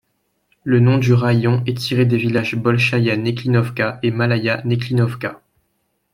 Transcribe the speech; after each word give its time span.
Le 0.63 0.79
nom 0.79 0.97
du 0.97 1.13
raïon 1.13 1.61
est 1.67 1.77
tiré 1.77 2.07
des 2.07 2.17
villages 2.17 2.55
Bolchaïa 2.55 3.15
Neklinovka 3.17 3.99
et 4.01 4.09
Malaïa 4.09 4.63
Neklinovka. 4.65 5.43